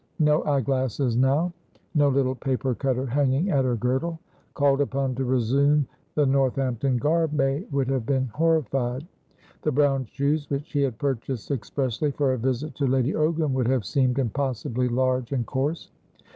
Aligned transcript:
No 0.17 0.43
eye 0.45 0.61
glasses 0.61 1.15
now; 1.15 1.53
no 1.93 2.09
little 2.09 2.33
paper 2.33 2.73
cutter 2.73 3.05
hanging 3.05 3.51
at 3.51 3.65
her 3.65 3.75
girdle. 3.75 4.17
Called 4.55 4.81
upon 4.81 5.13
to 5.13 5.23
resume 5.25 5.85
the 6.15 6.25
Northampton 6.25 6.97
garb, 6.97 7.33
May 7.33 7.65
would 7.69 7.87
have 7.89 8.07
been 8.07 8.25
horrified. 8.33 9.05
The 9.61 9.71
brown 9.71 10.05
shoes 10.07 10.49
which 10.49 10.65
she 10.65 10.81
had 10.81 10.97
purchased 10.97 11.51
expressly 11.51 12.09
for 12.09 12.29
her 12.31 12.37
visit 12.37 12.73
to 12.77 12.87
Lady 12.87 13.13
Ogram 13.13 13.51
would 13.53 13.67
have 13.67 13.85
seemed 13.85 14.17
impossibly 14.17 14.89
large 14.89 15.33
and 15.33 15.45
coarse. 15.45 15.91